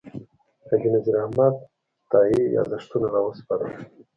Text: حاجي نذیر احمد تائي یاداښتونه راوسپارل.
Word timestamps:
حاجي 0.67 0.87
نذیر 0.93 1.15
احمد 1.23 1.53
تائي 2.11 2.39
یاداښتونه 2.55 3.07
راوسپارل. 3.15 3.71